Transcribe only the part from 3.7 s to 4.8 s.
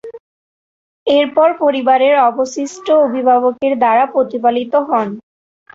দ্বারা প্রতিপালিত